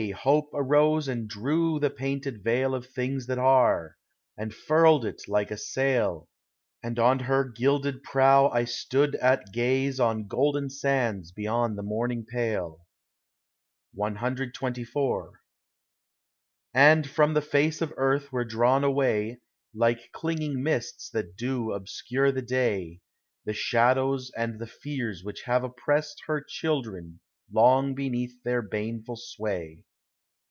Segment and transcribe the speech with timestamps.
[0.25, 3.97] Hope arose and drew the painted veil Of things that are,
[4.35, 6.27] and furled it like a sail,
[6.81, 12.25] And on her gilded prow I stood at gaze On golden sands beyond the morning
[12.27, 12.87] pale.
[13.95, 15.31] CXXIV
[16.73, 19.39] And from the face of Earth were drawn away,
[19.71, 23.01] Like clinging mists that do obscure the day,
[23.45, 27.19] The shadows and the fears which have oppressed Her children
[27.51, 29.83] long beneath their baneful sway.